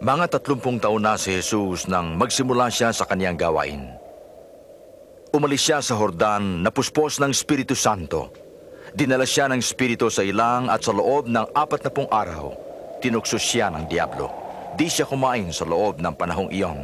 Mga 0.00 0.32
tatlumpung 0.32 0.80
taon 0.80 1.04
na 1.04 1.20
si 1.20 1.28
Jesus 1.28 1.84
nang 1.84 2.16
magsimula 2.16 2.72
siya 2.72 2.88
sa 2.88 3.04
kaniyang 3.04 3.36
gawain. 3.36 3.84
Umalis 5.36 5.60
siya 5.60 5.84
sa 5.84 5.92
Hordan 5.92 6.64
na 6.64 6.72
puspos 6.72 7.20
ng 7.20 7.28
Espiritu 7.28 7.76
Santo. 7.76 8.32
Dinala 8.96 9.28
siya 9.28 9.52
ng 9.52 9.60
Espiritu 9.60 10.08
sa 10.08 10.24
ilang 10.24 10.72
at 10.72 10.80
sa 10.80 10.96
loob 10.96 11.28
ng 11.28 11.52
apat 11.52 11.84
na 11.84 11.92
pong 11.92 12.08
araw, 12.08 12.48
tinukso 13.04 13.36
siya 13.36 13.68
ng 13.68 13.92
Diablo. 13.92 14.32
Di 14.72 14.88
siya 14.88 15.04
kumain 15.04 15.52
sa 15.52 15.68
loob 15.68 16.00
ng 16.00 16.14
panahong 16.16 16.48
iyon. 16.48 16.80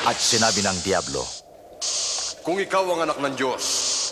At 0.00 0.16
sinabi 0.16 0.64
ng 0.64 0.80
Diablo, 0.80 1.20
Kung 2.40 2.56
ikaw 2.56 2.88
ang 2.88 3.04
anak 3.04 3.20
ng 3.20 3.34
Diyos, 3.36 3.60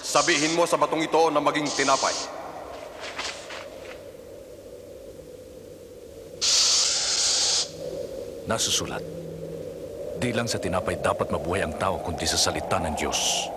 sabihin 0.04 0.52
mo 0.52 0.68
sa 0.68 0.76
batong 0.76 1.00
ito 1.00 1.32
na 1.32 1.40
maging 1.40 1.64
tinapay. 1.64 2.12
Nasusulat. 8.44 9.00
Di 10.20 10.32
lang 10.36 10.44
sa 10.44 10.60
tinapay 10.60 11.00
dapat 11.00 11.32
mabuhay 11.32 11.64
ang 11.64 11.72
tao 11.80 12.04
kundi 12.04 12.28
sa 12.28 12.36
salita 12.36 12.76
ng 12.76 12.92
Diyos. 12.92 13.48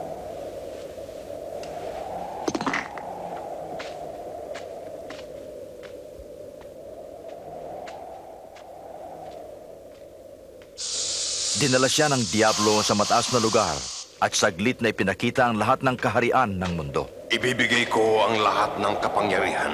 Dinala 11.59 11.91
siya 11.91 12.07
ng 12.07 12.23
Diablo 12.31 12.79
sa 12.79 12.95
mataas 12.95 13.35
na 13.35 13.43
lugar 13.43 13.75
at 14.21 14.31
saglit 14.31 14.79
na 14.79 14.93
ipinakita 14.93 15.49
ang 15.49 15.59
lahat 15.59 15.83
ng 15.83 15.95
kaharian 15.99 16.55
ng 16.55 16.71
mundo. 16.77 17.09
Ibibigay 17.27 17.89
ko 17.91 18.23
ang 18.29 18.39
lahat 18.39 18.79
ng 18.79 18.95
kapangyarihan 19.03 19.73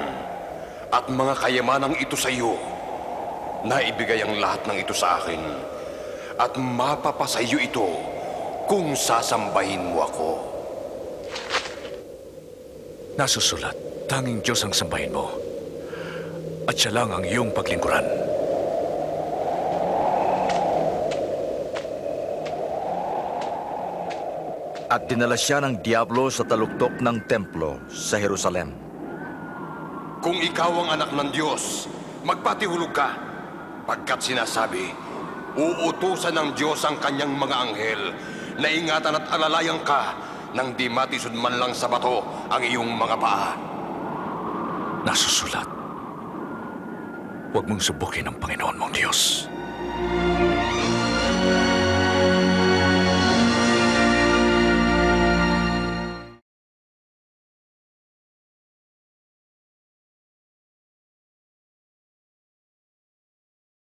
at 0.90 1.04
mga 1.06 1.34
kayamanang 1.38 1.94
ito 2.00 2.18
sa 2.18 2.32
iyo. 2.32 2.56
Naibigay 3.62 4.22
ang 4.22 4.38
lahat 4.38 4.66
ng 4.66 4.76
ito 4.82 4.94
sa 4.94 5.22
akin 5.22 5.42
at 6.38 6.52
mapapasa 6.58 7.42
iyo 7.42 7.58
ito 7.62 7.86
kung 8.66 8.94
sasambahin 8.94 9.94
mo 9.94 10.02
ako. 10.06 10.30
Nasusulat. 13.18 13.74
Tanging 14.08 14.40
Diyos 14.40 14.64
ang 14.64 14.72
sambahin 14.72 15.12
mo. 15.12 15.28
At 16.64 16.78
siya 16.80 16.96
lang 16.96 17.12
ang 17.12 17.26
iyong 17.26 17.52
paglingkuran. 17.52 18.27
At 24.88 25.04
dinala 25.04 25.36
siya 25.36 25.60
ng 25.60 25.84
Diablo 25.84 26.32
sa 26.32 26.48
taluktok 26.48 27.04
ng 27.04 27.28
templo 27.28 27.76
sa 27.92 28.16
Jerusalem. 28.16 28.72
Kung 30.24 30.40
ikaw 30.40 30.72
ang 30.80 30.96
anak 30.96 31.12
ng 31.12 31.28
Diyos, 31.28 31.84
magpatihulog 32.24 32.96
ka. 32.96 33.12
Pagkat 33.84 34.32
sinasabi, 34.32 34.88
uutusan 35.60 36.32
ng 36.32 36.48
Diyos 36.56 36.80
ang 36.88 36.96
kanyang 37.04 37.36
mga 37.36 37.56
anghel 37.68 38.02
na 38.56 38.68
ingatan 38.72 39.20
at 39.20 39.28
alalayan 39.28 39.80
ka 39.84 40.16
nang 40.56 40.72
di 40.72 40.88
matisod 40.88 41.36
man 41.36 41.60
lang 41.60 41.76
sa 41.76 41.84
bato 41.84 42.24
ang 42.48 42.64
iyong 42.64 42.88
mga 42.88 43.16
paa. 43.20 43.52
Nasusulat. 45.04 45.68
Huwag 47.52 47.64
mong 47.68 47.84
subukin 47.84 48.24
ang 48.24 48.40
Panginoon 48.40 48.76
mong 48.80 48.92
Diyos. 48.96 49.44